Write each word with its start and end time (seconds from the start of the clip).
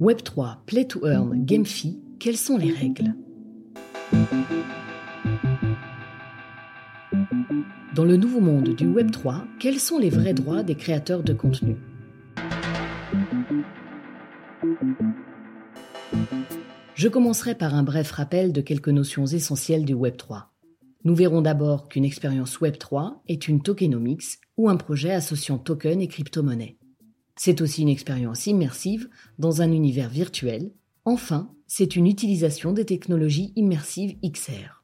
Web3, 0.00 0.64
Play 0.66 0.86
to 0.86 1.06
Earn, 1.06 1.44
GameFi, 1.44 2.00
quelles 2.18 2.36
sont 2.36 2.56
les 2.56 2.72
règles? 2.72 3.14
Dans 7.94 8.04
le 8.04 8.16
nouveau 8.16 8.40
monde 8.40 8.70
du 8.70 8.88
Web3, 8.88 9.44
quels 9.60 9.78
sont 9.78 9.98
les 9.98 10.10
vrais 10.10 10.34
droits 10.34 10.62
des 10.62 10.74
créateurs 10.74 11.22
de 11.22 11.32
contenu? 11.32 11.76
Je 16.94 17.08
commencerai 17.08 17.54
par 17.54 17.74
un 17.74 17.82
bref 17.82 18.10
rappel 18.12 18.52
de 18.52 18.60
quelques 18.60 18.88
notions 18.88 19.26
essentielles 19.26 19.84
du 19.84 19.94
Web3. 19.94 20.44
Nous 21.04 21.14
verrons 21.14 21.42
d'abord 21.42 21.88
qu'une 21.88 22.04
expérience 22.04 22.60
Web3 22.60 23.20
est 23.28 23.48
une 23.48 23.62
tokenomics 23.62 24.38
ou 24.56 24.68
un 24.68 24.76
projet 24.76 25.12
associant 25.12 25.58
token 25.58 26.00
et 26.00 26.08
crypto-monnaie. 26.08 26.78
C'est 27.36 27.60
aussi 27.60 27.82
une 27.82 27.88
expérience 27.88 28.46
immersive 28.46 29.08
dans 29.38 29.62
un 29.62 29.72
univers 29.72 30.10
virtuel. 30.10 30.72
Enfin, 31.04 31.54
c'est 31.66 31.96
une 31.96 32.06
utilisation 32.06 32.72
des 32.72 32.84
technologies 32.84 33.52
immersives 33.56 34.16
XR. 34.24 34.82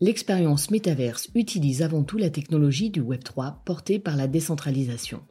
L'expérience 0.00 0.70
métaverse 0.70 1.28
utilise 1.34 1.82
avant 1.82 2.04
tout 2.04 2.18
la 2.18 2.30
technologie 2.30 2.90
du 2.90 3.02
Web3 3.02 3.64
portée 3.64 3.98
par 3.98 4.16
la 4.16 4.28
décentralisation. 4.28 5.22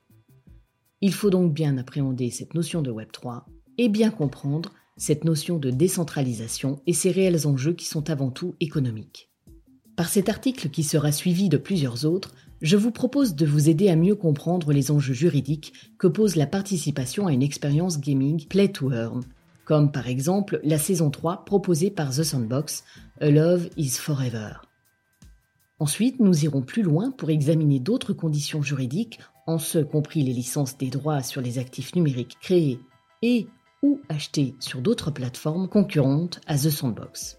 Il 0.99 1.13
faut 1.13 1.29
donc 1.29 1.53
bien 1.53 1.77
appréhender 1.77 2.31
cette 2.31 2.53
notion 2.53 2.81
de 2.81 2.91
Web3 2.91 3.43
et 3.77 3.87
bien 3.87 4.09
comprendre 4.09 4.73
cette 4.97 5.23
notion 5.23 5.57
de 5.57 5.69
décentralisation 5.69 6.81
et 6.87 6.93
ses 6.93 7.11
réels 7.11 7.47
enjeux 7.47 7.73
qui 7.73 7.85
sont 7.85 8.09
avant 8.09 8.31
tout 8.31 8.55
économiques. 8.59 9.29
Par 9.95 10.09
cet 10.09 10.27
article 10.27 10.69
qui 10.69 10.83
sera 10.83 11.11
suivi 11.11 11.49
de 11.49 11.57
plusieurs 11.57 12.05
autres, 12.05 12.33
je 12.61 12.77
vous 12.77 12.91
propose 12.91 13.35
de 13.35 13.45
vous 13.45 13.69
aider 13.69 13.89
à 13.89 13.95
mieux 13.95 14.15
comprendre 14.15 14.73
les 14.73 14.89
enjeux 14.91 15.13
juridiques 15.13 15.73
que 15.97 16.07
pose 16.07 16.35
la 16.35 16.47
participation 16.47 17.27
à 17.27 17.33
une 17.33 17.43
expérience 17.43 17.99
gaming 17.99 18.47
play 18.47 18.71
to 18.71 18.91
earn, 18.91 19.23
comme 19.65 19.91
par 19.91 20.07
exemple 20.07 20.59
la 20.63 20.77
saison 20.77 21.09
3 21.09 21.45
proposée 21.45 21.91
par 21.91 22.09
The 22.09 22.23
Sandbox, 22.23 22.83
A 23.21 23.29
Love 23.29 23.69
is 23.77 23.91
Forever. 23.91 24.53
Ensuite, 25.79 26.19
nous 26.19 26.45
irons 26.45 26.63
plus 26.63 26.81
loin 26.81 27.11
pour 27.11 27.29
examiner 27.29 27.79
d'autres 27.79 28.13
conditions 28.13 28.63
juridiques, 28.63 29.19
en 29.45 29.59
ce 29.59 29.77
compris 29.77 30.23
les 30.23 30.33
licences 30.33 30.77
des 30.77 30.89
droits 30.89 31.21
sur 31.21 31.41
les 31.41 31.59
actifs 31.59 31.95
numériques 31.95 32.37
créés 32.41 32.79
et 33.21 33.47
ou 33.83 34.01
achetés 34.09 34.55
sur 34.59 34.81
d'autres 34.81 35.11
plateformes 35.11 35.67
concurrentes 35.67 36.41
à 36.47 36.57
The 36.57 36.71
Sandbox. 36.71 37.37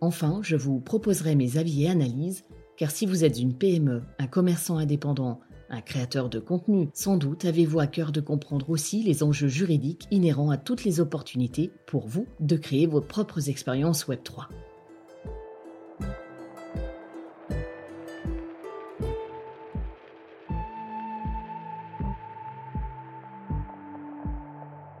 Enfin, 0.00 0.40
je 0.42 0.56
vous 0.56 0.80
proposerai 0.80 1.36
mes 1.36 1.56
avis 1.56 1.84
et 1.84 1.90
analyses, 1.90 2.44
car 2.80 2.90
si 2.90 3.04
vous 3.04 3.24
êtes 3.24 3.38
une 3.38 3.52
PME, 3.52 4.02
un 4.18 4.26
commerçant 4.26 4.78
indépendant, 4.78 5.40
un 5.68 5.82
créateur 5.82 6.30
de 6.30 6.38
contenu, 6.38 6.88
sans 6.94 7.18
doute 7.18 7.44
avez-vous 7.44 7.78
à 7.78 7.86
cœur 7.86 8.10
de 8.10 8.22
comprendre 8.22 8.70
aussi 8.70 9.02
les 9.02 9.22
enjeux 9.22 9.48
juridiques 9.48 10.08
inhérents 10.10 10.48
à 10.48 10.56
toutes 10.56 10.84
les 10.84 10.98
opportunités 10.98 11.70
pour 11.86 12.08
vous 12.08 12.26
de 12.40 12.56
créer 12.56 12.86
vos 12.86 13.02
propres 13.02 13.50
expériences 13.50 14.06
Web3. 14.06 14.46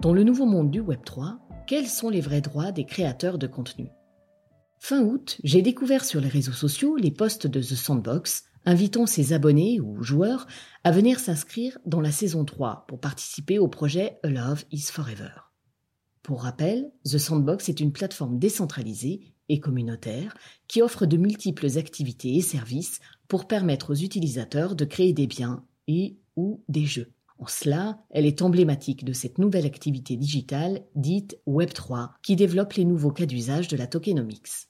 Dans 0.02 0.12
le 0.12 0.22
nouveau 0.22 0.44
monde 0.44 0.70
du 0.70 0.82
Web3, 0.82 1.38
quels 1.66 1.86
sont 1.86 2.10
les 2.10 2.20
vrais 2.20 2.42
droits 2.42 2.72
des 2.72 2.84
créateurs 2.84 3.38
de 3.38 3.46
contenu? 3.46 3.90
Fin 4.82 5.02
août, 5.02 5.38
j'ai 5.44 5.60
découvert 5.60 6.06
sur 6.06 6.22
les 6.22 6.28
réseaux 6.28 6.52
sociaux 6.52 6.96
les 6.96 7.10
posts 7.10 7.46
de 7.46 7.60
The 7.60 7.76
Sandbox 7.76 8.44
invitant 8.64 9.06
ses 9.06 9.34
abonnés 9.34 9.78
ou 9.78 10.02
joueurs 10.02 10.46
à 10.84 10.90
venir 10.90 11.20
s'inscrire 11.20 11.78
dans 11.84 12.00
la 12.00 12.10
saison 12.10 12.46
3 12.46 12.86
pour 12.88 12.98
participer 12.98 13.58
au 13.58 13.68
projet 13.68 14.18
A 14.24 14.28
Love 14.28 14.64
is 14.72 14.86
Forever. 14.90 15.32
Pour 16.22 16.42
rappel, 16.42 16.90
The 17.04 17.18
Sandbox 17.18 17.68
est 17.68 17.78
une 17.78 17.92
plateforme 17.92 18.38
décentralisée 18.38 19.34
et 19.50 19.60
communautaire 19.60 20.34
qui 20.66 20.80
offre 20.80 21.04
de 21.04 21.18
multiples 21.18 21.78
activités 21.78 22.34
et 22.36 22.42
services 22.42 23.00
pour 23.28 23.46
permettre 23.46 23.92
aux 23.92 23.96
utilisateurs 23.96 24.74
de 24.74 24.86
créer 24.86 25.12
des 25.12 25.26
biens 25.26 25.62
et 25.88 26.16
ou 26.36 26.64
des 26.68 26.86
jeux. 26.86 27.12
En 27.38 27.46
cela, 27.46 28.02
elle 28.10 28.26
est 28.26 28.42
emblématique 28.42 29.04
de 29.04 29.12
cette 29.12 29.38
nouvelle 29.38 29.66
activité 29.66 30.16
digitale 30.16 30.84
dite 30.94 31.38
Web3 31.46 32.10
qui 32.22 32.34
développe 32.34 32.72
les 32.72 32.84
nouveaux 32.84 33.12
cas 33.12 33.26
d'usage 33.26 33.68
de 33.68 33.76
la 33.76 33.86
tokenomics. 33.86 34.69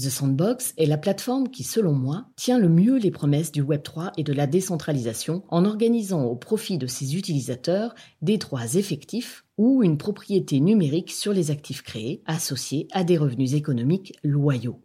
The 0.00 0.08
Sandbox 0.08 0.72
est 0.78 0.86
la 0.86 0.96
plateforme 0.96 1.50
qui, 1.50 1.62
selon 1.62 1.92
moi, 1.92 2.24
tient 2.36 2.58
le 2.58 2.70
mieux 2.70 2.96
les 2.96 3.10
promesses 3.10 3.52
du 3.52 3.62
Web3 3.62 4.12
et 4.16 4.22
de 4.22 4.32
la 4.32 4.46
décentralisation 4.46 5.42
en 5.48 5.66
organisant 5.66 6.24
au 6.24 6.36
profit 6.36 6.78
de 6.78 6.86
ses 6.86 7.16
utilisateurs 7.16 7.94
des 8.22 8.38
droits 8.38 8.76
effectifs 8.76 9.44
ou 9.58 9.82
une 9.82 9.98
propriété 9.98 10.58
numérique 10.60 11.10
sur 11.10 11.34
les 11.34 11.50
actifs 11.50 11.82
créés 11.82 12.22
associés 12.24 12.88
à 12.92 13.04
des 13.04 13.18
revenus 13.18 13.52
économiques 13.52 14.14
loyaux. 14.22 14.80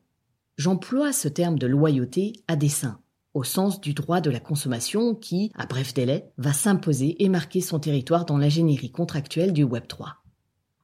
J'emploie 0.58 1.14
ce 1.14 1.30
terme 1.30 1.60
de 1.60 1.68
loyauté 1.68 2.34
à 2.50 2.58
dessein, 2.58 3.00
au 3.34 3.46
sens 3.46 3.80
du 3.80 3.94
droit 3.94 4.20
de 4.20 4.32
la 4.32 4.42
consommation 4.42 5.16
qui, 5.16 5.50
à 5.56 5.66
bref 5.66 5.94
délai, 5.94 6.30
va 6.38 6.52
s'imposer 6.52 7.24
et 7.24 7.30
marquer 7.30 7.62
son 7.62 7.80
territoire 7.80 8.26
dans 8.26 8.38
l'ingénierie 8.38 8.92
contractuelle 8.92 9.54
du 9.54 9.64
Web3. 9.64 10.25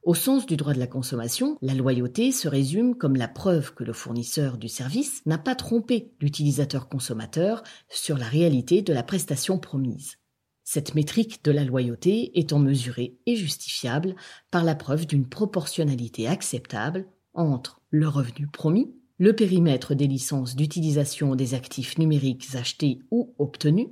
Au 0.02 0.14
sens 0.14 0.46
du 0.46 0.56
droit 0.56 0.74
de 0.74 0.80
la 0.80 0.88
consommation, 0.88 1.56
la 1.62 1.74
loyauté 1.74 2.32
se 2.32 2.48
résume 2.48 2.96
comme 2.96 3.14
la 3.14 3.28
preuve 3.28 3.72
que 3.72 3.84
le 3.84 3.92
fournisseur 3.92 4.58
du 4.58 4.68
service 4.68 5.22
n'a 5.26 5.38
pas 5.38 5.54
trompé 5.54 6.12
l'utilisateur 6.20 6.88
consommateur 6.88 7.62
sur 7.88 8.18
la 8.18 8.26
réalité 8.26 8.82
de 8.82 8.92
la 8.92 9.04
prestation 9.04 9.60
promise. 9.60 10.16
Cette 10.64 10.96
métrique 10.96 11.44
de 11.44 11.52
la 11.52 11.62
loyauté 11.62 12.36
étant 12.36 12.58
mesurée 12.58 13.16
et 13.26 13.36
justifiable 13.36 14.16
par 14.50 14.64
la 14.64 14.74
preuve 14.74 15.06
d'une 15.06 15.28
proportionnalité 15.28 16.26
acceptable 16.26 17.06
entre 17.32 17.80
le 17.90 18.08
revenu 18.08 18.48
promis, 18.48 18.92
le 19.18 19.36
périmètre 19.36 19.94
des 19.94 20.08
licences 20.08 20.56
d'utilisation 20.56 21.36
des 21.36 21.54
actifs 21.54 21.96
numériques 21.98 22.56
achetés 22.56 22.98
ou 23.12 23.36
obtenus, 23.38 23.88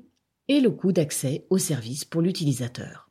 et 0.48 0.58
le 0.58 0.72
coût 0.72 0.90
d'accès 0.90 1.46
au 1.50 1.58
service 1.58 2.04
pour 2.04 2.20
l'utilisateur. 2.20 3.09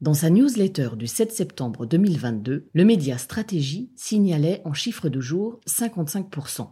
Dans 0.00 0.14
sa 0.14 0.30
newsletter 0.30 0.92
du 0.96 1.06
7 1.06 1.30
septembre 1.30 1.84
2022, 1.84 2.70
le 2.72 2.84
média 2.86 3.18
Stratégie 3.18 3.90
signalait 3.96 4.62
en 4.64 4.72
chiffre 4.72 5.10
de 5.10 5.20
jour 5.20 5.60
55%. 5.68 6.68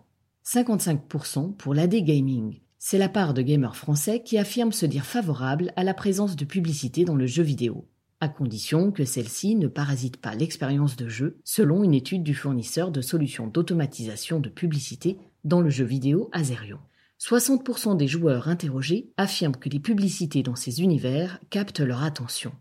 55% 0.47 1.53
pour 1.53 1.75
l'AD 1.75 1.97
Gaming. 1.97 2.61
C'est 2.79 2.97
la 2.97 3.11
part 3.11 3.35
de 3.35 3.43
gamers 3.43 3.77
français 3.77 4.23
qui 4.23 4.39
affirment 4.39 4.73
se 4.73 4.87
dire 4.87 5.05
favorable 5.05 5.75
à 5.77 5.85
la 5.85 5.93
présence 5.93 6.37
de 6.37 6.47
publicité 6.47 7.05
dans 7.05 7.17
le 7.17 7.27
jeu 7.27 7.43
vidéo, 7.43 7.87
à 8.21 8.31
condition 8.31 8.93
que 8.93 9.05
celle-ci 9.05 9.57
ne 9.57 9.69
parasite 9.69 10.17
pas 10.17 10.35
l'expérience 10.35 10.97
de 10.97 11.11
jeu, 11.11 11.39
selon 11.45 11.85
une 11.85 11.93
étude 11.93 12.23
du 12.23 12.35
fournisseur 12.35 12.91
de 12.91 13.03
solutions 13.03 13.47
d'automatisation 13.47 14.41
de 14.41 14.49
publicité 14.49 15.19
dans 15.45 15.61
le 15.61 15.69
jeu 15.69 15.85
vidéo 15.85 16.31
Azerion. 16.33 16.79
60% 17.21 17.95
des 17.95 18.09
joueurs 18.09 18.49
interrogés 18.49 19.13
affirment 19.19 19.57
que 19.57 19.69
les 19.69 19.81
publicités 19.81 20.43
dans 20.43 20.57
ces 20.57 20.81
univers 20.81 21.41
captent 21.51 21.81
leur 21.81 22.03
attention. 22.03 22.53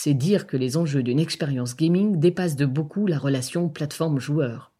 C'est 0.00 0.14
dire 0.14 0.46
que 0.46 0.56
les 0.56 0.76
enjeux 0.76 1.02
d'une 1.02 1.18
expérience 1.18 1.74
gaming 1.74 2.20
dépassent 2.20 2.54
de 2.54 2.66
beaucoup 2.66 3.08
la 3.08 3.18
relation 3.18 3.68
plateforme-joueur. 3.68 4.72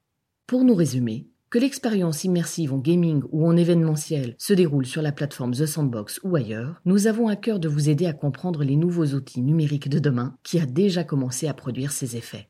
Pour 0.46 0.62
nous 0.62 0.76
résumer, 0.76 1.26
que 1.50 1.58
l'expérience 1.58 2.22
immersive 2.22 2.72
en 2.72 2.78
gaming 2.78 3.24
ou 3.32 3.44
en 3.44 3.56
événementiel 3.56 4.36
se 4.38 4.52
déroule 4.52 4.86
sur 4.86 5.02
la 5.02 5.10
plateforme 5.10 5.54
The 5.54 5.66
Sandbox 5.66 6.20
ou 6.22 6.36
ailleurs, 6.36 6.80
nous 6.84 7.08
avons 7.08 7.26
à 7.26 7.34
cœur 7.34 7.58
de 7.58 7.68
vous 7.68 7.88
aider 7.88 8.06
à 8.06 8.12
comprendre 8.12 8.62
les 8.62 8.76
nouveaux 8.76 9.06
outils 9.06 9.42
numériques 9.42 9.88
de 9.88 9.98
demain 9.98 10.36
qui 10.44 10.60
a 10.60 10.66
déjà 10.66 11.02
commencé 11.02 11.48
à 11.48 11.52
produire 11.52 11.90
ses 11.90 12.16
effets. 12.16 12.48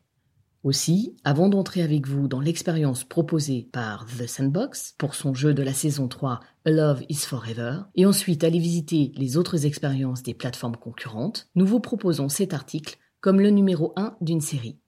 Aussi, 0.63 1.17
avant 1.25 1.49
d'entrer 1.49 1.81
avec 1.81 2.07
vous 2.07 2.29
dans 2.29 2.41
l'expérience 2.41 3.03
proposée 3.03 3.67
par 3.73 4.05
The 4.05 4.27
Sandbox 4.27 4.95
pour 4.99 5.15
son 5.15 5.33
jeu 5.33 5.55
de 5.55 5.63
la 5.63 5.73
saison 5.73 6.07
3 6.07 6.41
Love 6.71 7.05
is 7.09 7.27
Forever, 7.27 7.83
et 7.95 8.05
ensuite 8.07 8.45
aller 8.45 8.59
visiter 8.59 9.13
les 9.17 9.37
autres 9.37 9.65
expériences 9.65 10.23
des 10.23 10.35
plateformes 10.35 10.77
concurrentes, 10.77 11.49
nous 11.55 11.67
vous 11.67 11.81
proposons 11.81 12.29
cet 12.29 12.53
article 12.53 12.99
comme 13.21 13.41
le 13.41 13.51
numéro 13.51 13.93
1 13.97 14.17
d'une 14.21 14.41
série. 14.41 14.79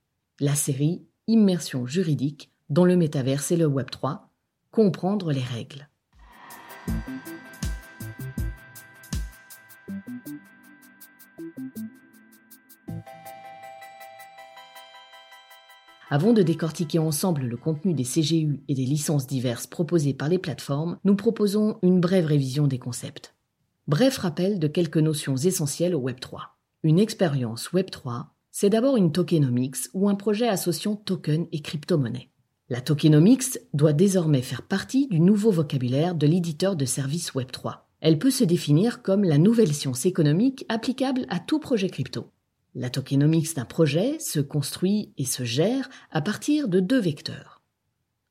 La 0.40 0.54
série 0.54 1.04
Immersion 1.26 1.86
juridique 1.86 2.52
dans 2.68 2.84
le 2.84 2.96
métaverse 2.96 3.50
et 3.52 3.56
le 3.56 3.66
Web 3.66 3.90
3, 3.90 4.30
comprendre 4.70 5.32
les 5.32 5.42
règles. 5.42 5.88
Avant 16.12 16.32
de 16.32 16.42
décortiquer 16.42 16.98
ensemble 16.98 17.42
le 17.42 17.56
contenu 17.56 17.94
des 17.94 18.02
CGU 18.02 18.64
et 18.66 18.74
des 18.74 18.84
licences 18.84 19.28
diverses 19.28 19.68
proposées 19.68 20.12
par 20.12 20.28
les 20.28 20.40
plateformes, 20.40 20.98
nous 21.04 21.14
proposons 21.14 21.78
une 21.82 22.00
brève 22.00 22.26
révision 22.26 22.66
des 22.66 22.80
concepts. 22.80 23.36
Bref 23.86 24.18
rappel 24.18 24.58
de 24.58 24.66
quelques 24.66 24.96
notions 24.96 25.36
essentielles 25.36 25.94
au 25.94 26.00
Web3. 26.00 26.48
Une 26.82 26.98
expérience 26.98 27.70
Web3, 27.70 28.24
c'est 28.50 28.70
d'abord 28.70 28.96
une 28.96 29.12
tokenomics 29.12 29.86
ou 29.94 30.08
un 30.08 30.16
projet 30.16 30.48
associant 30.48 30.96
token 30.96 31.46
et 31.52 31.60
crypto-monnaie. 31.60 32.30
La 32.70 32.80
tokenomics 32.80 33.60
doit 33.72 33.92
désormais 33.92 34.42
faire 34.42 34.62
partie 34.62 35.06
du 35.06 35.20
nouveau 35.20 35.52
vocabulaire 35.52 36.16
de 36.16 36.26
l'éditeur 36.26 36.74
de 36.74 36.86
services 36.86 37.34
Web3. 37.34 37.82
Elle 38.00 38.18
peut 38.18 38.32
se 38.32 38.42
définir 38.42 39.02
comme 39.02 39.22
la 39.22 39.38
nouvelle 39.38 39.72
science 39.72 40.06
économique 40.06 40.64
applicable 40.68 41.26
à 41.28 41.38
tout 41.38 41.60
projet 41.60 41.88
crypto. 41.88 42.26
La 42.74 42.88
tokenomics 42.88 43.56
d'un 43.56 43.64
projet 43.64 44.18
se 44.20 44.38
construit 44.38 45.12
et 45.18 45.24
se 45.24 45.42
gère 45.44 45.88
à 46.12 46.20
partir 46.20 46.68
de 46.68 46.78
deux 46.78 47.00
vecteurs. 47.00 47.62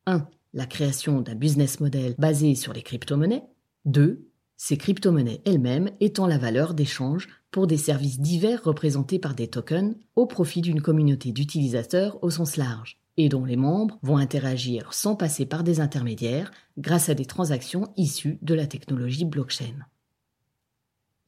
1. 0.06 0.28
La 0.54 0.66
création 0.66 1.22
d'un 1.22 1.36
business 1.36 1.80
model 1.82 2.16
basé 2.18 2.56
sur 2.56 2.72
les 2.72 2.82
crypto-monnaies. 2.82 3.44
2. 3.86 4.26
Ces 4.56 4.78
crypto-monnaies 4.78 5.42
elles-mêmes 5.46 5.92
étant 6.00 6.26
la 6.26 6.38
valeur 6.38 6.74
d'échange 6.74 7.28
pour 7.52 7.68
des 7.68 7.78
services 7.78 8.20
divers 8.20 8.64
représentés 8.64 9.20
par 9.20 9.36
des 9.36 9.48
tokens 9.48 9.96
au 10.16 10.26
profit 10.26 10.62
d'une 10.62 10.82
communauté 10.82 11.32
d'utilisateurs 11.32 12.22
au 12.24 12.30
sens 12.30 12.56
large 12.56 13.00
et 13.18 13.28
dont 13.28 13.44
les 13.44 13.58
membres 13.58 14.00
vont 14.02 14.18
interagir 14.18 14.94
sans 14.94 15.16
passer 15.16 15.46
par 15.46 15.64
des 15.64 15.82
intermédiaires 15.82 16.52
grâce 16.78 17.10
à 17.10 17.14
des 17.14 17.26
transactions 17.26 17.92
issues 17.98 18.40
de 18.42 18.54
la 18.54 18.68
technologie 18.68 19.26
blockchain. 19.26 19.76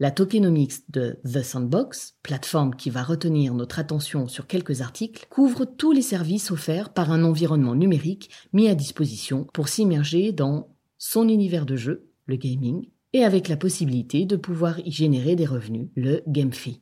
La 0.01 0.09
tokenomics 0.09 0.89
de 0.89 1.19
The 1.31 1.44
Sandbox, 1.44 2.15
plateforme 2.24 2.74
qui 2.74 2.89
va 2.89 3.03
retenir 3.03 3.53
notre 3.53 3.77
attention 3.77 4.27
sur 4.27 4.48
quelques 4.48 4.81
articles, 4.81 5.27
couvre 5.30 5.63
tous 5.63 5.92
les 5.92 6.01
services 6.01 6.50
offerts 6.50 6.92
par 6.92 7.12
un 7.12 7.24
environnement 7.24 7.75
numérique 7.75 8.31
mis 8.51 8.68
à 8.68 8.74
disposition 8.74 9.45
pour 9.53 9.68
s'immerger 9.68 10.31
dans 10.31 10.75
son 10.98 11.30
univers 11.30 11.68
de 11.68 11.75
jeu, 11.75 12.09
le 12.25 12.36
gaming, 12.36 12.88
et 13.13 13.24
avec 13.24 13.48
la 13.48 13.57
possibilité 13.57 14.25
de 14.25 14.38
pouvoir 14.38 14.80
y 14.80 14.92
générer 14.92 15.36
des 15.36 15.45
revenus, 15.45 15.89
le 15.95 16.24
game 16.25 16.51
fee. 16.51 16.81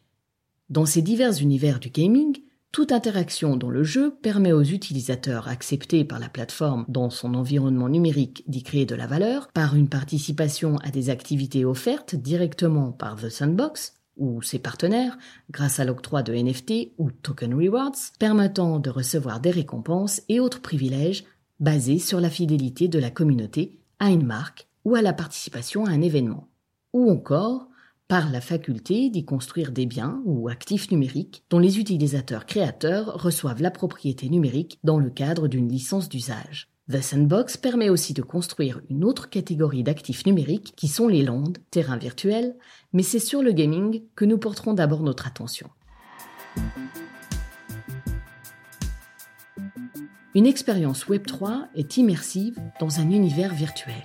Dans 0.69 0.86
ces 0.86 1.01
divers 1.01 1.42
univers 1.42 1.81
du 1.81 1.89
gaming, 1.89 2.38
toute 2.71 2.92
interaction 2.92 3.57
dans 3.57 3.69
le 3.69 3.83
jeu 3.83 4.16
permet 4.21 4.51
aux 4.51 4.63
utilisateurs 4.63 5.48
acceptés 5.48 6.06
par 6.06 6.19
la 6.19 6.30
plateforme 6.30 6.86
dans 6.88 7.10
son 7.10 7.33
environnement 7.33 7.89
numérique 7.89 8.44
d'y 8.48 8.62
créer 8.62 8.86
de 8.86 8.95
la 8.95 9.07
valeur 9.07 9.48
par 9.54 9.75
une 9.75 9.89
participation 9.89 10.77
à 10.77 10.89
des 10.89 11.10
activités 11.10 11.66
offertes 11.66 12.16
directement 12.16 12.92
par 12.92 13.16
The 13.16 13.30
Sandbox 13.30 13.94
ou 14.18 14.42
ses 14.42 14.60
partenaires 14.60 15.18
grâce 15.50 15.80
à 15.80 15.86
l'octroi 15.86 16.21
de 16.21 16.33
NFT 16.33 16.92
ou 16.98 17.10
token 17.10 17.56
rewards 17.56 17.95
permettant 18.19 18.80
de 18.80 18.89
recevoir 18.89 19.39
des 19.39 19.51
récompenses 19.51 20.21
et 20.30 20.39
autres 20.39 20.62
privilèges 20.62 21.24
basés 21.60 22.00
sur 22.00 22.19
la 22.19 22.30
fidélité 22.30 22.88
de 22.88 23.00
la 23.00 23.10
communauté 23.10 23.80
à 24.00 24.10
une 24.10 24.25
marque 24.25 24.68
ou 24.86 24.95
à 24.95 25.01
la 25.01 25.13
participation 25.13 25.86
à 25.86 25.89
un 25.89 26.01
événement, 26.01 26.50
ou 26.94 27.12
encore 27.12 27.69
par 28.09 28.31
la 28.31 28.41
faculté 28.41 29.11
d'y 29.11 29.23
construire 29.23 29.71
des 29.71 29.85
biens 29.85 30.19
ou 30.25 30.50
actifs 30.50 30.89
numériques 30.89 31.44
dont 31.51 31.59
les 31.59 31.79
utilisateurs 31.79 32.47
créateurs 32.47 33.13
reçoivent 33.21 33.61
la 33.61 33.69
propriété 33.69 34.29
numérique 34.29 34.79
dans 34.83 34.97
le 34.97 35.11
cadre 35.11 35.47
d'une 35.47 35.69
licence 35.69 36.09
d'usage. 36.09 36.69
The 36.91 37.03
Sandbox 37.03 37.56
permet 37.57 37.89
aussi 37.89 38.15
de 38.15 38.23
construire 38.23 38.81
une 38.89 39.06
autre 39.06 39.29
catégorie 39.29 39.83
d'actifs 39.83 40.25
numériques 40.25 40.73
qui 40.75 40.88
sont 40.88 41.07
les 41.07 41.21
landes, 41.21 41.59
terrains 41.69 41.97
virtuels, 41.97 42.56
mais 42.94 43.03
c'est 43.03 43.19
sur 43.19 43.44
le 43.44 43.51
gaming 43.51 44.01
que 44.15 44.25
nous 44.25 44.39
porterons 44.39 44.73
d'abord 44.73 45.03
notre 45.03 45.27
attention. 45.27 45.69
Une 50.33 50.47
expérience 50.47 51.06
Web3 51.06 51.67
est 51.75 51.97
immersive 51.97 52.59
dans 52.79 53.00
un 53.00 53.11
univers 53.11 53.53
virtuel 53.53 54.01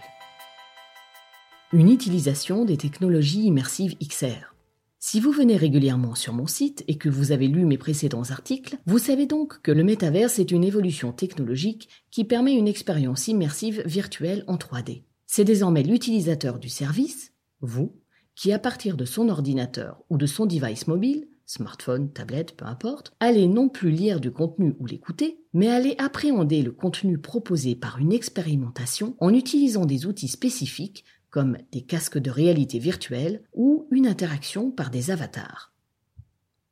une 1.74 1.90
utilisation 1.90 2.64
des 2.64 2.76
technologies 2.76 3.46
immersives 3.46 3.96
XR. 3.98 4.54
Si 5.00 5.18
vous 5.18 5.32
venez 5.32 5.56
régulièrement 5.56 6.14
sur 6.14 6.32
mon 6.32 6.46
site 6.46 6.84
et 6.86 6.98
que 6.98 7.08
vous 7.08 7.32
avez 7.32 7.48
lu 7.48 7.66
mes 7.66 7.78
précédents 7.78 8.30
articles, 8.30 8.76
vous 8.86 9.00
savez 9.00 9.26
donc 9.26 9.60
que 9.60 9.72
le 9.72 9.82
métaverse 9.82 10.38
est 10.38 10.52
une 10.52 10.62
évolution 10.62 11.10
technologique 11.10 11.88
qui 12.12 12.22
permet 12.22 12.54
une 12.54 12.68
expérience 12.68 13.26
immersive 13.26 13.82
virtuelle 13.86 14.44
en 14.46 14.54
3D. 14.54 15.02
C'est 15.26 15.42
désormais 15.42 15.82
l'utilisateur 15.82 16.60
du 16.60 16.68
service, 16.68 17.32
vous, 17.60 18.00
qui 18.36 18.52
à 18.52 18.60
partir 18.60 18.96
de 18.96 19.04
son 19.04 19.28
ordinateur 19.28 20.00
ou 20.10 20.16
de 20.16 20.26
son 20.26 20.46
device 20.46 20.86
mobile, 20.86 21.26
smartphone, 21.44 22.12
tablette, 22.12 22.56
peu 22.56 22.66
importe, 22.66 23.14
allez 23.20 23.48
non 23.48 23.68
plus 23.68 23.90
lire 23.90 24.20
du 24.20 24.30
contenu 24.30 24.74
ou 24.78 24.86
l'écouter, 24.86 25.40
mais 25.52 25.68
allez 25.68 25.94
appréhender 25.98 26.62
le 26.62 26.72
contenu 26.72 27.18
proposé 27.18 27.74
par 27.74 27.98
une 27.98 28.12
expérimentation 28.12 29.16
en 29.18 29.34
utilisant 29.34 29.86
des 29.86 30.06
outils 30.06 30.28
spécifiques 30.28 31.04
comme 31.34 31.58
des 31.72 31.80
casques 31.80 32.18
de 32.18 32.30
réalité 32.30 32.78
virtuelle 32.78 33.42
ou 33.52 33.88
une 33.90 34.06
interaction 34.06 34.70
par 34.70 34.90
des 34.90 35.10
avatars. 35.10 35.72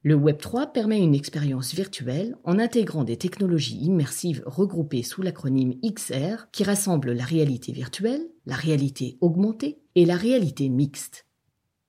Le 0.04 0.14
Web3 0.14 0.70
permet 0.70 1.02
une 1.02 1.16
expérience 1.16 1.74
virtuelle 1.74 2.36
en 2.44 2.60
intégrant 2.60 3.02
des 3.02 3.16
technologies 3.16 3.80
immersives 3.80 4.44
regroupées 4.46 5.02
sous 5.02 5.20
l'acronyme 5.20 5.74
XR 5.84 6.46
qui 6.52 6.62
rassemble 6.62 7.10
la 7.10 7.24
réalité 7.24 7.72
virtuelle, 7.72 8.24
la 8.46 8.54
réalité 8.54 9.18
augmentée 9.20 9.82
et 9.96 10.04
la 10.04 10.16
réalité 10.16 10.68
mixte. 10.68 11.26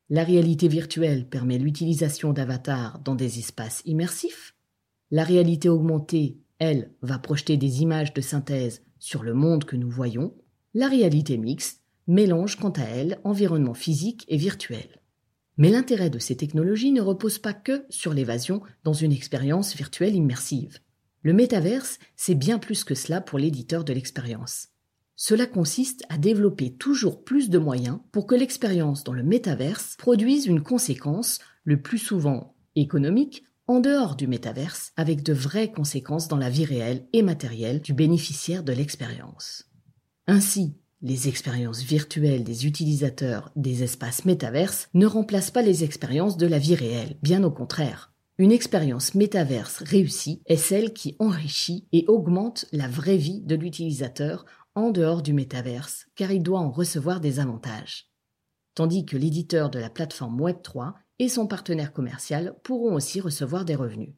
La 0.10 0.24
réalité 0.24 0.68
virtuelle 0.68 1.30
permet 1.30 1.60
l'utilisation 1.60 2.34
d'avatars 2.34 2.98
dans 3.02 3.14
des 3.14 3.38
espaces 3.38 3.84
immersifs. 3.86 4.56
La 5.12 5.24
réalité 5.24 5.70
augmentée, 5.70 6.40
elle, 6.58 6.92
va 7.04 7.20
projeter 7.20 7.58
des 7.58 7.84
images 7.84 8.16
de 8.16 8.22
synthèse 8.22 8.82
sur 8.98 9.22
le 9.22 9.36
monde 9.36 9.64
que 9.64 9.76
nous 9.76 9.92
voyons. 9.92 10.34
La 10.74 10.88
réalité 10.88 11.38
mixte 11.38 11.83
mélange 12.08 12.58
quant 12.58 12.72
à 12.72 12.84
elle 12.84 13.20
environnement 13.24 13.74
physique 13.74 14.26
et 14.28 14.38
virtuel. 14.38 15.02
Mais 15.58 15.70
l'intérêt 15.70 16.10
de 16.10 16.20
ces 16.20 16.36
technologies 16.36 16.92
ne 16.92 17.02
repose 17.02 17.38
pas 17.38 17.54
que 17.54 17.86
sur 17.90 18.14
l'évasion 18.14 18.62
dans 18.84 18.94
une 18.94 19.12
expérience 19.12 19.76
virtuelle 19.76 20.16
immersive. 20.16 20.80
Le 21.22 21.34
métaverse, 21.34 22.00
c'est 22.16 22.36
bien 22.36 22.60
plus 22.60 22.84
que 22.84 22.96
cela 22.96 23.22
pour 23.22 23.40
l'éditeur 23.40 23.84
de 23.84 23.94
l'expérience. 23.94 24.70
Cela 25.16 25.46
consiste 25.46 26.04
à 26.10 26.18
développer 26.18 26.74
toujours 26.74 27.24
plus 27.24 27.50
de 27.50 27.60
moyens 27.60 28.00
pour 28.12 28.26
que 28.26 28.36
l'expérience 28.36 29.04
dans 29.04 29.14
le 29.14 29.24
métaverse 29.24 29.96
produise 29.98 30.48
une 30.48 30.64
conséquence, 30.64 31.40
le 31.64 31.82
plus 31.82 32.00
souvent 32.00 32.56
économique, 32.76 33.44
en 33.68 33.80
dehors 33.80 34.16
du 34.16 34.28
métaverse, 34.28 34.92
avec 34.98 35.24
de 35.24 35.32
vraies 35.32 35.72
conséquences 35.72 36.28
dans 36.28 36.38
la 36.38 36.50
vie 36.50 36.66
réelle 36.66 37.08
et 37.14 37.22
matérielle 37.22 37.80
du 37.80 37.94
bénéficiaire 37.94 38.64
de 38.64 38.74
l'expérience. 38.74 39.70
Ainsi, 40.28 40.76
les 41.04 41.28
expériences 41.28 41.84
virtuelles 41.84 42.46
des 42.46 42.66
utilisateurs 42.66 43.52
des 43.58 43.84
espaces 43.84 44.24
métaverses 44.24 44.88
ne 44.94 45.06
remplacent 45.06 45.52
pas 45.52 45.62
les 45.62 45.84
expériences 45.84 46.38
de 46.38 46.48
la 46.48 46.60
vie 46.60 46.76
réelle, 46.76 47.18
bien 47.22 47.44
au 47.44 47.52
contraire. 47.52 48.14
Une 48.38 48.54
expérience 48.54 49.14
métaverse 49.14 49.84
réussie 49.84 50.42
est 50.46 50.56
celle 50.56 50.94
qui 50.94 51.16
enrichit 51.20 51.88
et 51.92 52.06
augmente 52.08 52.66
la 52.72 52.88
vraie 52.88 53.18
vie 53.18 53.42
de 53.42 53.56
l'utilisateur 53.56 54.46
en 54.76 54.90
dehors 54.90 55.22
du 55.22 55.34
métaverse, 55.34 56.08
car 56.16 56.32
il 56.32 56.42
doit 56.42 56.60
en 56.60 56.72
recevoir 56.72 57.20
des 57.20 57.40
avantages. 57.40 58.10
Tandis 58.74 59.06
que 59.06 59.18
l'éditeur 59.18 59.70
de 59.70 59.80
la 59.80 59.90
plateforme 59.90 60.42
Web3 60.42 60.94
et 61.20 61.30
son 61.30 61.46
partenaire 61.46 61.94
commercial 61.94 62.56
pourront 62.64 62.96
aussi 62.96 63.20
recevoir 63.20 63.66
des 63.66 63.76
revenus. 63.76 64.16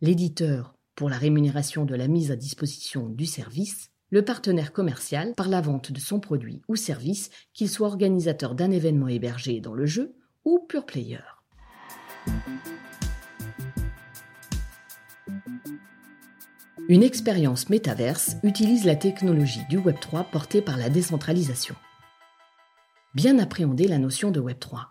L'éditeur 0.00 0.74
pour 0.96 1.10
la 1.10 1.18
rémunération 1.18 1.84
de 1.84 1.94
la 1.94 2.08
mise 2.08 2.30
à 2.30 2.36
disposition 2.36 3.08
du 3.08 3.26
service 3.26 3.90
le 4.14 4.22
partenaire 4.22 4.72
commercial 4.72 5.34
par 5.34 5.48
la 5.48 5.60
vente 5.60 5.90
de 5.90 5.98
son 5.98 6.20
produit 6.20 6.62
ou 6.68 6.76
service, 6.76 7.30
qu'il 7.52 7.68
soit 7.68 7.88
organisateur 7.88 8.54
d'un 8.54 8.70
événement 8.70 9.08
hébergé 9.08 9.58
dans 9.60 9.74
le 9.74 9.86
jeu 9.86 10.14
ou 10.44 10.60
pure 10.68 10.86
player. 10.86 11.18
Une 16.88 17.02
expérience 17.02 17.68
métaverse 17.70 18.36
utilise 18.44 18.84
la 18.84 18.94
technologie 18.94 19.66
du 19.68 19.80
Web3 19.80 20.30
portée 20.30 20.62
par 20.62 20.76
la 20.76 20.90
décentralisation. 20.90 21.74
Bien 23.16 23.40
appréhender 23.40 23.88
la 23.88 23.98
notion 23.98 24.30
de 24.30 24.40
Web3. 24.40 24.90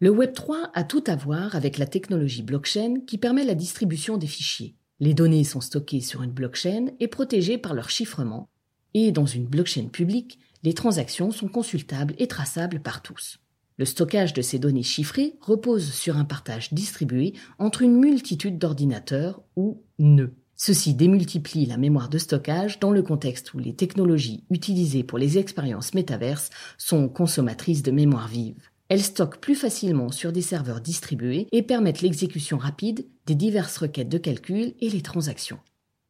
Le 0.00 0.10
Web3 0.10 0.70
a 0.74 0.82
tout 0.82 1.04
à 1.06 1.14
voir 1.14 1.54
avec 1.54 1.78
la 1.78 1.86
technologie 1.86 2.42
blockchain 2.42 2.96
qui 3.06 3.16
permet 3.16 3.44
la 3.44 3.54
distribution 3.54 4.16
des 4.16 4.26
fichiers, 4.26 4.74
les 5.00 5.14
données 5.14 5.44
sont 5.44 5.60
stockées 5.60 6.00
sur 6.00 6.22
une 6.22 6.32
blockchain 6.32 6.86
et 7.00 7.08
protégées 7.08 7.58
par 7.58 7.74
leur 7.74 7.90
chiffrement, 7.90 8.48
et 8.94 9.12
dans 9.12 9.26
une 9.26 9.46
blockchain 9.46 9.88
publique, 9.88 10.38
les 10.62 10.74
transactions 10.74 11.30
sont 11.30 11.48
consultables 11.48 12.14
et 12.18 12.26
traçables 12.26 12.80
par 12.80 13.02
tous. 13.02 13.38
Le 13.76 13.84
stockage 13.84 14.32
de 14.32 14.42
ces 14.42 14.58
données 14.58 14.82
chiffrées 14.82 15.36
repose 15.40 15.92
sur 15.92 16.16
un 16.16 16.24
partage 16.24 16.72
distribué 16.72 17.34
entre 17.60 17.82
une 17.82 17.96
multitude 17.96 18.58
d'ordinateurs 18.58 19.40
ou 19.54 19.82
nœuds. 20.00 20.34
Ceci 20.56 20.94
démultiplie 20.94 21.66
la 21.66 21.76
mémoire 21.76 22.08
de 22.08 22.18
stockage 22.18 22.80
dans 22.80 22.90
le 22.90 23.02
contexte 23.02 23.54
où 23.54 23.60
les 23.60 23.76
technologies 23.76 24.42
utilisées 24.50 25.04
pour 25.04 25.16
les 25.16 25.38
expériences 25.38 25.94
métaverses 25.94 26.50
sont 26.76 27.08
consommatrices 27.08 27.84
de 27.84 27.92
mémoire 27.92 28.26
vive. 28.26 28.68
Elles 28.88 29.02
stockent 29.02 29.40
plus 29.40 29.54
facilement 29.54 30.10
sur 30.10 30.32
des 30.32 30.42
serveurs 30.42 30.80
distribués 30.80 31.46
et 31.52 31.62
permettent 31.62 32.00
l'exécution 32.00 32.56
rapide 32.56 33.06
des 33.26 33.34
diverses 33.34 33.76
requêtes 33.76 34.08
de 34.08 34.18
calcul 34.18 34.74
et 34.80 34.88
les 34.88 35.02
transactions. 35.02 35.58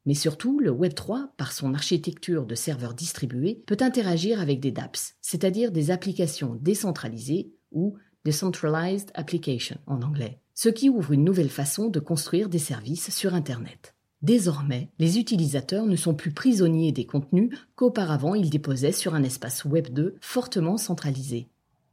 Mais 0.07 0.15
surtout, 0.15 0.61
le 0.61 0.71
Web3, 0.71 1.31
par 1.37 1.53
son 1.53 1.75
architecture 1.75 2.47
de 2.47 2.55
serveurs 2.55 2.95
distribués, 2.95 3.63
peut 3.67 3.77
interagir 3.81 4.41
avec 4.41 4.61
des 4.61 4.71
dApps, 4.71 5.17
c'est-à-dire 5.21 5.73
des 5.73 5.91
applications 5.91 6.57
décentralisées 6.61 7.53
ou 7.73 7.97
Decentralized 8.25 9.11
Application 9.15 9.79
en 9.87 10.03
anglais, 10.03 10.41
ce 10.55 10.69
qui 10.69 10.89
ouvre 10.89 11.13
une 11.13 11.25
nouvelle 11.25 11.51
façon 11.51 11.89
de 11.89 12.01
construire 12.01 12.49
des 12.49 12.59
services 12.59 13.15
sur 13.15 13.35
Internet. 13.35 13.95
Désormais, 14.23 14.91
les 14.99 15.19
utilisateurs 15.19 15.87
ne 15.87 15.97
sont 15.97 16.15
plus 16.15 16.33
prisonniers 16.33 16.93
des 16.93 17.07
contenus 17.07 17.51
qu'auparavant 17.77 18.35
ils 18.35 18.51
déposaient 18.51 18.93
sur 18.93 19.15
un 19.15 19.23
espace 19.23 19.65
Web 19.65 19.89
2 19.93 20.17
fortement 20.21 20.77
centralisé. 20.77 21.49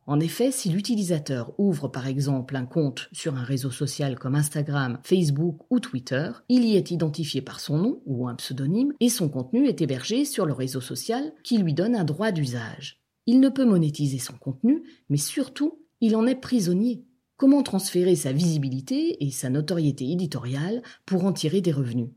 En 0.07 0.19
effet, 0.19 0.51
si 0.51 0.69
l'utilisateur 0.69 1.53
ouvre 1.57 1.87
par 1.87 2.05
exemple 2.05 2.55
un 2.55 2.67
compte 2.67 3.09
sur 3.11 3.35
un 3.35 3.43
réseau 3.43 3.71
social 3.71 4.19
comme 4.19 4.35
Instagram, 4.35 4.99
Facebook 5.03 5.65
ou 5.71 5.79
Twitter, 5.79 6.29
il 6.47 6.63
y 6.63 6.75
est 6.75 6.91
identifié 6.91 7.41
par 7.41 7.59
son 7.59 7.77
nom 7.77 8.01
ou 8.05 8.27
un 8.27 8.35
pseudonyme 8.35 8.93
et 8.99 9.09
son 9.09 9.29
contenu 9.29 9.67
est 9.67 9.81
hébergé 9.81 10.23
sur 10.23 10.45
le 10.45 10.53
réseau 10.53 10.79
social 10.79 11.33
qui 11.43 11.57
lui 11.57 11.73
donne 11.73 11.95
un 11.95 12.03
droit 12.03 12.31
d'usage. 12.31 13.01
Il 13.25 13.39
ne 13.39 13.49
peut 13.49 13.65
monétiser 13.65 14.19
son 14.19 14.33
contenu, 14.33 14.83
mais 15.09 15.17
surtout, 15.17 15.79
il 16.01 16.15
en 16.15 16.27
est 16.27 16.35
prisonnier. 16.35 17.03
Comment 17.37 17.63
transférer 17.63 18.15
sa 18.15 18.31
visibilité 18.31 19.25
et 19.25 19.31
sa 19.31 19.49
notoriété 19.49 20.11
éditoriale 20.11 20.83
pour 21.07 21.25
en 21.25 21.33
tirer 21.33 21.61
des 21.61 21.71
revenus? 21.71 22.09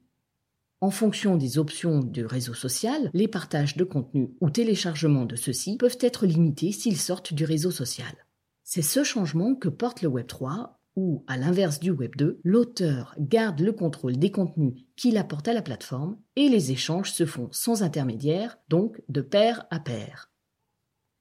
En 0.81 0.91
fonction 0.91 1.37
des 1.37 1.59
options 1.59 2.01
du 2.01 2.25
réseau 2.25 2.55
social, 2.55 3.11
les 3.13 3.29
partages 3.29 3.77
de 3.77 3.85
contenu 3.85 4.35
ou 4.41 4.51
téléchargements 4.51 5.25
de 5.25 5.37
ceux-ci 5.37 5.77
peuvent 5.77 5.99
être 6.01 6.27
limités 6.27 6.73
s'ils 6.73 6.99
sortent 6.99 7.35
du 7.35 7.45
réseau 7.45 7.71
social. 7.71 8.27
C'est 8.63 8.83
ce 8.83 9.03
changement 9.03 9.55
que 9.55 9.69
porte 9.69 10.03
le 10.03 10.09
Web 10.09 10.27
3 10.27 10.79
où, 10.95 11.25
à 11.27 11.37
l'inverse 11.37 11.81
du 11.81 11.91
Web 11.91 12.17
2, 12.17 12.41
l'auteur 12.43 13.15
garde 13.19 13.61
le 13.61 13.73
contrôle 13.73 14.17
des 14.17 14.31
contenus 14.31 14.75
qu'il 14.97 15.17
apporte 15.17 15.49
à 15.49 15.53
la 15.53 15.63
plateforme 15.63 16.19
et 16.37 16.49
les 16.49 16.73
échanges 16.73 17.13
se 17.13 17.25
font 17.25 17.49
sans 17.53 17.83
intermédiaire, 17.83 18.59
donc 18.69 19.01
de 19.09 19.21
pair 19.21 19.67
à 19.71 19.79
pair. 19.79 20.33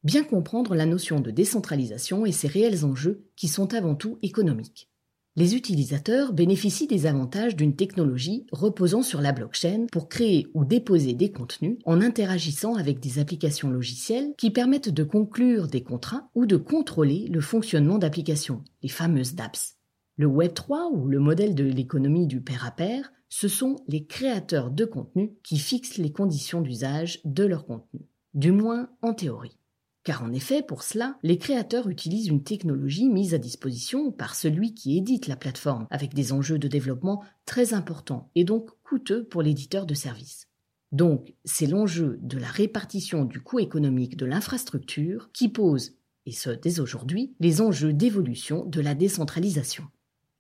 Bien 0.04 0.24
comprendre 0.24 0.74
la 0.76 0.86
notion 0.86 1.20
de 1.20 1.32
décentralisation 1.32 2.26
et 2.26 2.32
ses 2.32 2.48
réels 2.48 2.86
enjeux 2.86 3.28
qui 3.36 3.48
sont 3.48 3.74
avant 3.74 3.96
tout 3.96 4.20
économiques. 4.22 4.90
Les 5.38 5.54
utilisateurs 5.54 6.34
bénéficient 6.34 6.88
des 6.88 7.06
avantages 7.06 7.56
d'une 7.56 7.76
technologie 7.76 8.48
reposant 8.52 9.04
sur 9.04 9.22
la 9.22 9.34
blockchain 9.34 9.86
pour 9.92 10.10
créer 10.10 10.48
ou 10.56 10.66
déposer 10.66 11.14
des 11.14 11.32
contenus 11.32 11.78
en 11.86 12.02
interagissant 12.02 12.74
avec 12.74 13.00
des 13.00 13.20
applications 13.20 13.70
logicielles 13.70 14.34
qui 14.40 14.50
permettent 14.50 14.90
de 14.90 15.04
conclure 15.04 15.68
des 15.68 15.84
contrats 15.84 16.28
ou 16.34 16.48
de 16.48 16.58
contrôler 16.58 17.28
le 17.28 17.40
fonctionnement 17.40 18.00
d'applications, 18.00 18.64
les 18.82 18.90
fameuses 18.90 19.36
dApps. 19.36 19.76
Le 20.16 20.26
Web3 20.26 20.92
ou 20.92 21.08
le 21.08 21.20
modèle 21.20 21.54
de 21.54 21.66
l'économie 21.66 22.26
du 22.26 22.42
pair 22.42 22.66
à 22.66 22.72
pair, 22.72 23.14
ce 23.30 23.48
sont 23.48 23.76
les 23.88 24.08
créateurs 24.08 24.72
de 24.72 24.86
contenu 24.86 25.38
qui 25.44 25.60
fixent 25.60 26.00
les 26.00 26.12
conditions 26.12 26.62
d'usage 26.62 27.20
de 27.26 27.44
leur 27.44 27.68
contenu, 27.68 28.08
du 28.34 28.52
moins 28.52 28.90
en 29.04 29.14
théorie. 29.14 29.60
Car 30.08 30.24
en 30.24 30.32
effet, 30.32 30.64
pour 30.64 30.84
cela, 30.84 31.18
les 31.22 31.38
créateurs 31.38 31.90
utilisent 31.90 32.30
une 32.30 32.42
technologie 32.42 33.10
mise 33.10 33.34
à 33.34 33.38
disposition 33.38 34.10
par 34.10 34.36
celui 34.36 34.74
qui 34.74 34.98
édite 34.98 35.28
la 35.28 35.36
plateforme, 35.36 35.86
avec 35.90 36.14
des 36.14 36.32
enjeux 36.32 36.58
de 36.58 36.70
développement 36.70 37.26
très 37.46 37.74
importants 37.74 38.32
et 38.34 38.46
donc 38.46 38.70
coûteux 38.84 39.26
pour 39.26 39.42
l'éditeur 39.42 39.86
de 39.86 39.94
services. 39.94 40.48
Donc, 40.94 41.34
c'est 41.44 41.66
l'enjeu 41.66 42.20
de 42.22 42.38
la 42.38 42.48
répartition 42.48 43.26
du 43.26 43.42
coût 43.42 43.60
économique 43.60 44.16
de 44.16 44.26
l'infrastructure 44.26 45.30
qui 45.34 45.50
pose, 45.50 45.98
et 46.26 46.32
ce 46.32 46.52
dès 46.52 46.80
aujourd'hui, 46.80 47.36
les 47.42 47.60
enjeux 47.60 47.92
d'évolution 47.92 48.64
de 48.64 48.80
la 48.80 48.96
décentralisation. 48.96 49.84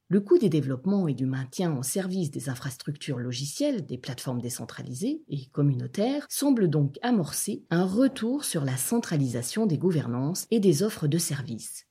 Le 0.09 0.21
coût 0.21 0.37
des 0.37 0.47
développements 0.47 1.09
et 1.09 1.13
du 1.13 1.25
maintien 1.25 1.69
en 1.73 1.83
service 1.83 2.31
des 2.31 2.47
infrastructures 2.47 3.19
logicielles 3.19 3.85
des 3.85 3.97
plateformes 3.97 4.39
décentralisées 4.39 5.21
et 5.27 5.47
communautaires 5.47 6.25
semble 6.29 6.69
donc 6.69 6.97
amorcer 7.01 7.65
un 7.71 7.83
retour 7.83 8.45
sur 8.45 8.63
la 8.63 8.77
centralisation 8.77 9.65
des 9.65 9.77
gouvernances 9.77 10.47
et 10.49 10.61
des 10.61 10.81
offres 10.81 11.07
de 11.07 11.17
services. 11.17 11.87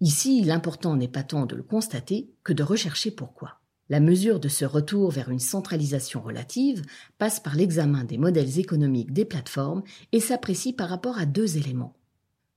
Ici, 0.00 0.42
l'important 0.42 0.96
n'est 0.96 1.06
pas 1.06 1.22
tant 1.22 1.46
de 1.46 1.54
le 1.54 1.62
constater 1.62 2.32
que 2.42 2.52
de 2.52 2.64
rechercher 2.64 3.12
pourquoi. 3.12 3.60
La 3.88 4.00
mesure 4.00 4.40
de 4.40 4.48
ce 4.48 4.64
retour 4.64 5.12
vers 5.12 5.30
une 5.30 5.38
centralisation 5.38 6.22
relative 6.22 6.82
passe 7.18 7.38
par 7.38 7.54
l'examen 7.54 8.02
des 8.02 8.18
modèles 8.18 8.58
économiques 8.58 9.12
des 9.12 9.24
plateformes 9.24 9.84
et 10.10 10.18
s'apprécie 10.18 10.72
par 10.72 10.88
rapport 10.88 11.18
à 11.18 11.26
deux 11.26 11.56
éléments. 11.56 11.94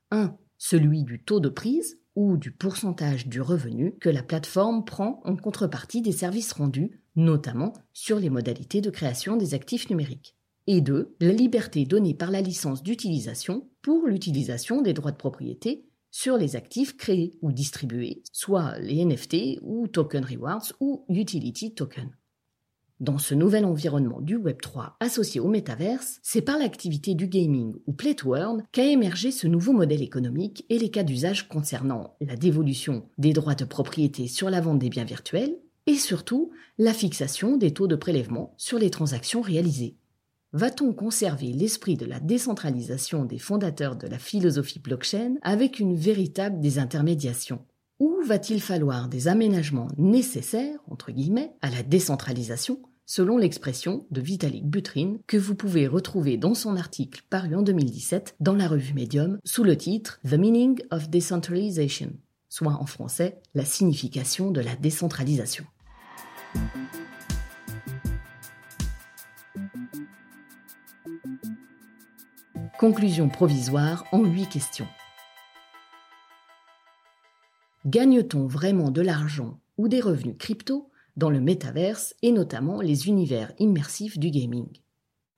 Un, 0.10 0.36
celui 0.58 1.04
du 1.04 1.22
taux 1.22 1.40
de 1.40 1.50
prise, 1.50 2.00
ou 2.16 2.38
du 2.38 2.52
pourcentage 2.52 3.28
du 3.28 3.42
revenu 3.42 3.96
que 4.00 4.10
la 4.10 4.24
plateforme 4.24 4.86
prend 4.86 5.22
en 5.26 5.36
contrepartie 5.36 6.02
des 6.02 6.12
services 6.12 6.52
rendus, 6.52 7.02
notamment 7.16 7.74
sur 7.94 8.20
les 8.20 8.30
modalités 8.30 8.82
de 8.82 8.90
création 8.90 9.36
des 9.36 9.54
actifs 9.54 9.90
numériques. 9.90 10.36
Et 10.68 10.82
deux, 10.82 11.16
la 11.20 11.34
liberté 11.34 11.86
donnée 11.86 12.14
par 12.14 12.32
la 12.32 12.42
licence 12.42 12.84
d'utilisation 12.84 13.70
pour 13.82 14.08
l'utilisation 14.08 14.82
des 14.82 14.94
droits 14.94 15.12
de 15.12 15.18
propriété 15.18 15.86
sur 16.10 16.38
les 16.38 16.56
actifs 16.56 16.96
créés 16.96 17.34
ou 17.42 17.52
distribués, 17.52 18.22
soit 18.32 18.78
les 18.80 19.04
NFT 19.04 19.60
ou 19.62 19.88
token 19.88 20.24
rewards 20.24 20.72
ou 20.80 21.06
utility 21.10 21.74
token. 21.74 22.16
Dans 23.00 23.18
ce 23.18 23.34
nouvel 23.34 23.66
environnement 23.66 24.22
du 24.22 24.38
Web3 24.38 24.94
associé 25.00 25.42
au 25.42 25.48
métaverse, 25.48 26.20
c'est 26.22 26.44
par 26.44 26.60
l'activité 26.60 27.16
du 27.16 27.28
gaming 27.28 27.74
ou 27.88 27.94
play 27.94 28.14
to 28.14 28.36
earn 28.36 28.64
qu'a 28.72 28.86
émergé 28.86 29.32
ce 29.32 29.48
nouveau 29.48 29.74
modèle 29.74 30.02
économique 30.02 30.66
et 30.70 30.78
les 30.78 30.92
cas 30.92 31.04
d'usage 31.04 31.48
concernant 31.48 32.16
la 32.22 32.36
dévolution 32.36 33.10
des 33.18 33.34
droits 33.34 33.56
de 33.56 33.66
propriété 33.66 34.28
sur 34.28 34.50
la 34.50 34.62
vente 34.62 34.80
des 34.80 34.90
biens 34.90 35.06
virtuels 35.06 35.58
et 35.88 35.96
surtout 35.96 36.52
la 36.78 36.94
fixation 36.94 37.58
des 37.58 37.74
taux 37.74 37.88
de 37.88 37.96
prélèvement 37.96 38.54
sur 38.58 38.78
les 38.78 38.92
transactions 38.92 39.42
réalisées. 39.42 39.98
Va-t-on 40.54 40.94
conserver 40.94 41.48
l'esprit 41.48 41.98
de 41.98 42.06
la 42.06 42.20
décentralisation 42.20 43.26
des 43.26 43.40
fondateurs 43.40 43.96
de 43.96 44.08
la 44.08 44.20
philosophie 44.20 44.80
blockchain 44.80 45.36
avec 45.42 45.80
une 45.80 45.96
véritable 45.96 46.60
désintermédiation? 46.60 47.66
Ou 48.04 48.18
va-t-il 48.26 48.60
falloir 48.60 49.08
des 49.08 49.30
aménagements 49.30 49.88
nécessaires, 49.98 50.78
entre 50.92 51.14
guillemets, 51.14 51.54
à 51.62 51.70
la 51.70 51.84
décentralisation 51.84 52.82
selon 53.06 53.38
l'expression 53.38 54.06
de 54.12 54.20
Vitalik 54.20 54.66
Buterin 54.66 55.20
que 55.26 55.38
vous 55.38 55.56
pouvez 55.56 55.88
retrouver 55.88 56.36
dans 56.36 56.54
son 56.54 56.76
article 56.76 57.24
paru 57.30 57.56
en 57.56 57.62
2017 57.62 58.36
dans 58.42 58.56
la 58.56 58.68
revue 58.68 58.94
Medium 58.94 59.40
sous 59.46 59.64
le 59.64 59.78
titre 59.78 60.20
The 60.30 60.34
Meaning 60.34 60.82
of 60.92 61.10
Decentralization, 61.10 62.12
soit 62.50 62.74
en 62.74 62.86
français 62.86 63.42
la 63.56 63.64
signification 63.64 64.52
de 64.52 64.60
la 64.60 64.76
décentralisation. 64.76 65.64
Conclusion 72.78 73.30
provisoire 73.30 74.04
en 74.12 74.26
huit 74.26 74.50
questions. 74.50 74.88
Gagne-t-on 77.86 78.48
vraiment 78.48 78.92
de 78.92 79.02
l'argent 79.02 79.60
ou 79.78 79.90
des 79.90 80.00
revenus 80.00 80.36
crypto 80.40 80.90
dans 81.18 81.30
le 81.30 81.42
métaverse 81.42 82.16
et 82.22 82.32
notamment 82.32 82.80
les 82.80 83.08
univers 83.08 83.52
immersifs 83.60 84.18
du 84.18 84.32
gaming? 84.32 84.68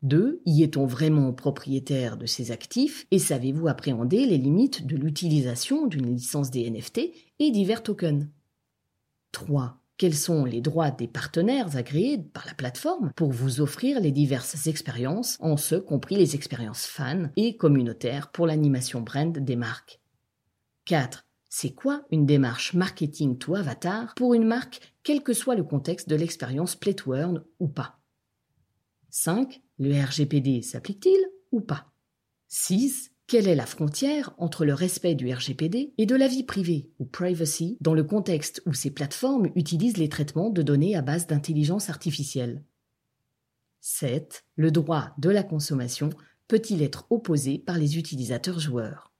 2. 0.03 0.41
Y 0.45 0.61
est-on 0.61 0.85
vraiment 0.85 1.33
propriétaire 1.33 2.17
de 2.17 2.27
ces 2.27 2.51
actifs 2.51 3.07
et 3.09 3.17
savez-vous 3.17 3.67
appréhender 3.67 4.27
les 4.27 4.37
limites 4.37 4.85
de 4.85 4.95
l'utilisation 4.95 5.87
d'une 5.87 6.13
licence 6.13 6.51
des 6.51 6.69
NFT 6.69 7.11
et 7.39 7.49
divers 7.49 7.81
tokens? 7.81 8.27
3. 9.31 9.81
Quels 9.97 10.13
sont 10.13 10.45
les 10.45 10.61
droits 10.61 10.91
des 10.91 11.07
partenaires 11.07 11.75
agréés 11.75 12.19
par 12.19 12.45
la 12.45 12.53
plateforme 12.53 13.11
pour 13.15 13.31
vous 13.31 13.61
offrir 13.61 13.99
les 13.99 14.11
diverses 14.11 14.67
expériences, 14.67 15.37
en 15.39 15.57
ce 15.57 15.75
compris 15.75 16.15
les 16.15 16.35
expériences 16.35 16.85
fans 16.85 17.29
et 17.37 17.57
communautaires 17.57 18.31
pour 18.31 18.45
l'animation 18.45 19.01
brand 19.01 19.35
des 19.35 19.55
marques? 19.55 19.99
4. 20.85 21.24
C'est 21.57 21.73
quoi 21.73 22.05
une 22.11 22.25
démarche 22.25 22.73
marketing 22.73 23.37
to 23.37 23.55
avatar 23.55 24.13
pour 24.15 24.33
une 24.33 24.43
marque, 24.43 24.93
quel 25.03 25.23
que 25.23 25.31
soit 25.31 25.55
le 25.55 25.63
contexte 25.63 26.09
de 26.09 26.17
l'expérience 26.17 26.77
Earn 27.07 27.45
ou 27.61 27.69
pas? 27.69 28.01
5. 29.09 29.61
Le 29.79 30.03
RGPD 30.03 30.61
s'applique-t-il 30.61 31.17
ou 31.53 31.61
pas? 31.61 31.93
6. 32.49 33.13
Quelle 33.25 33.47
est 33.47 33.55
la 33.55 33.65
frontière 33.65 34.35
entre 34.37 34.65
le 34.65 34.73
respect 34.73 35.15
du 35.15 35.33
RGPD 35.33 35.93
et 35.97 36.05
de 36.05 36.15
la 36.17 36.27
vie 36.27 36.43
privée 36.43 36.89
ou 36.99 37.05
privacy 37.05 37.77
dans 37.79 37.93
le 37.93 38.03
contexte 38.03 38.61
où 38.65 38.73
ces 38.73 38.91
plateformes 38.91 39.47
utilisent 39.55 39.95
les 39.95 40.09
traitements 40.09 40.49
de 40.49 40.61
données 40.61 40.97
à 40.97 41.01
base 41.01 41.25
d'intelligence 41.25 41.89
artificielle? 41.89 42.65
7. 43.79 44.43
Le 44.57 44.71
droit 44.71 45.13
de 45.19 45.29
la 45.29 45.43
consommation 45.43 46.09
peut-il 46.49 46.81
être 46.81 47.07
opposé 47.11 47.59
par 47.59 47.77
les 47.77 47.97
utilisateurs 47.97 48.59
joueurs? 48.59 49.14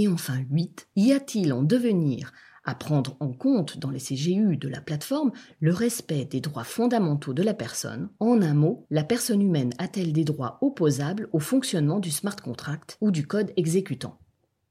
Et 0.00 0.06
enfin 0.06 0.38
8, 0.48 0.86
y 0.94 1.10
a-t-il 1.10 1.52
en 1.52 1.64
devenir? 1.64 2.32
À 2.62 2.76
prendre 2.76 3.16
en 3.18 3.32
compte 3.32 3.78
dans 3.78 3.90
les 3.90 3.98
CGU 3.98 4.56
de 4.56 4.68
la 4.68 4.80
plateforme 4.80 5.32
le 5.58 5.74
respect 5.74 6.24
des 6.24 6.40
droits 6.40 6.62
fondamentaux 6.62 7.34
de 7.34 7.42
la 7.42 7.52
personne. 7.52 8.08
En 8.20 8.40
un 8.40 8.54
mot, 8.54 8.86
la 8.90 9.02
personne 9.02 9.42
humaine 9.42 9.72
a-t-elle 9.78 10.12
des 10.12 10.22
droits 10.22 10.58
opposables 10.60 11.28
au 11.32 11.40
fonctionnement 11.40 11.98
du 11.98 12.12
smart 12.12 12.36
contract 12.36 12.96
ou 13.00 13.10
du 13.10 13.26
code 13.26 13.52
exécutant? 13.56 14.20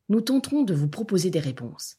Nous 0.08 0.22
tenterons 0.22 0.64
de 0.64 0.74
vous 0.74 0.88
proposer 0.88 1.30
des 1.30 1.42
réponses. 1.42 1.98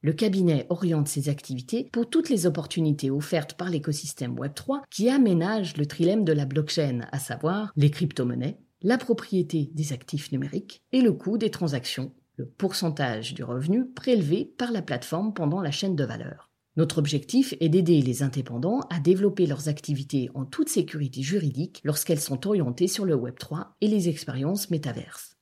Le 0.00 0.14
cabinet 0.14 0.64
oriente 0.70 1.08
ses 1.08 1.28
activités 1.28 1.90
pour 1.92 2.08
toutes 2.08 2.30
les 2.30 2.46
opportunités 2.46 3.10
offertes 3.10 3.58
par 3.58 3.68
l'écosystème 3.68 4.36
Web3 4.36 4.84
qui 4.88 5.10
aménage 5.10 5.76
le 5.76 5.84
trilemme 5.84 6.24
de 6.24 6.32
la 6.32 6.46
blockchain, 6.46 7.00
à 7.12 7.18
savoir 7.18 7.74
les 7.76 7.90
crypto-monnaies, 7.90 8.58
la 8.80 8.96
propriété 8.96 9.70
des 9.74 9.92
actifs 9.92 10.32
numériques 10.32 10.82
et 10.92 11.02
le 11.02 11.12
coût 11.12 11.36
des 11.36 11.50
transactions 11.50 12.14
le 12.40 12.46
pourcentage 12.46 13.34
du 13.34 13.44
revenu 13.44 13.84
prélevé 13.84 14.46
par 14.46 14.72
la 14.72 14.80
plateforme 14.80 15.34
pendant 15.34 15.60
la 15.60 15.70
chaîne 15.70 15.94
de 15.94 16.04
valeur. 16.04 16.50
Notre 16.76 16.96
objectif 16.96 17.52
est 17.60 17.68
d'aider 17.68 18.00
les 18.00 18.22
indépendants 18.22 18.80
à 18.88 18.98
développer 18.98 19.46
leurs 19.46 19.68
activités 19.68 20.30
en 20.34 20.46
toute 20.46 20.70
sécurité 20.70 21.20
juridique 21.20 21.82
lorsqu'elles 21.84 22.20
sont 22.20 22.46
orientées 22.46 22.88
sur 22.88 23.04
le 23.04 23.14
Web3 23.14 23.66
et 23.82 23.88
les 23.88 24.08
expériences 24.08 24.70
métaverses. 24.70 25.36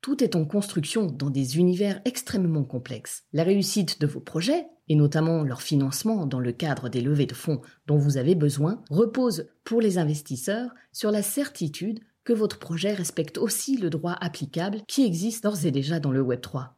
tout 0.00 0.22
est 0.22 0.36
en 0.36 0.44
construction 0.44 1.06
dans 1.06 1.30
des 1.30 1.56
univers 1.58 2.00
extrêmement 2.04 2.64
complexes. 2.64 3.24
La 3.32 3.42
réussite 3.42 4.00
de 4.02 4.06
vos 4.06 4.20
projets, 4.20 4.66
et 4.88 4.96
notamment 4.96 5.42
leur 5.42 5.62
financement 5.62 6.26
dans 6.26 6.40
le 6.40 6.52
cadre 6.52 6.90
des 6.90 7.00
levées 7.00 7.24
de 7.24 7.34
fonds 7.34 7.62
dont 7.86 7.96
vous 7.96 8.18
avez 8.18 8.34
besoin, 8.34 8.82
repose 8.90 9.48
pour 9.64 9.80
les 9.80 9.96
investisseurs 9.96 10.70
sur 10.92 11.10
la 11.10 11.22
certitude 11.22 12.00
que 12.24 12.32
votre 12.32 12.58
projet 12.58 12.94
respecte 12.94 13.38
aussi 13.38 13.76
le 13.76 13.90
droit 13.90 14.16
applicable 14.20 14.80
qui 14.88 15.04
existe 15.04 15.44
d'ores 15.44 15.66
et 15.66 15.70
déjà 15.70 16.00
dans 16.00 16.12
le 16.12 16.22
Web 16.22 16.40
3. 16.40 16.76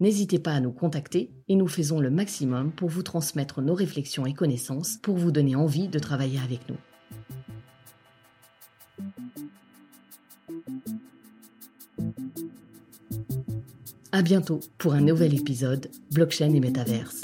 N'hésitez 0.00 0.38
pas 0.38 0.52
à 0.52 0.60
nous 0.60 0.72
contacter 0.72 1.32
et 1.48 1.56
nous 1.56 1.68
faisons 1.68 2.00
le 2.00 2.10
maximum 2.10 2.72
pour 2.72 2.88
vous 2.88 3.02
transmettre 3.02 3.62
nos 3.62 3.74
réflexions 3.74 4.26
et 4.26 4.34
connaissances 4.34 4.98
pour 5.02 5.16
vous 5.16 5.32
donner 5.32 5.56
envie 5.56 5.88
de 5.88 5.98
travailler 5.98 6.40
avec 6.40 6.60
nous. 6.68 6.76
À 14.14 14.20
bientôt 14.20 14.60
pour 14.76 14.92
un 14.92 15.00
nouvel 15.00 15.34
épisode 15.34 15.90
Blockchain 16.10 16.52
et 16.52 16.60
Métaverse. 16.60 17.21